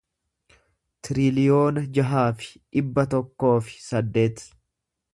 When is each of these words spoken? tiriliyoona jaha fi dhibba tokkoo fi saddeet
tiriliyoona 1.07 1.85
jaha 1.99 2.25
fi 2.41 2.49
dhibba 2.73 3.07
tokkoo 3.15 3.55
fi 3.69 3.81
saddeet 3.93 4.47